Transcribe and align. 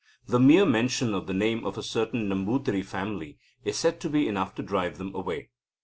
The 0.25 0.39
mere 0.39 0.65
mention 0.65 1.13
of 1.13 1.27
the 1.27 1.33
name 1.35 1.63
of 1.63 1.77
a 1.77 1.83
certain 1.83 2.27
Nambutiri 2.27 2.83
family 2.83 3.37
is 3.63 3.77
said 3.77 3.99
to 4.01 4.09
be 4.09 4.27
enough 4.27 4.55
to 4.55 4.63
drive 4.63 4.97
them 4.97 5.13
away. 5.13 5.51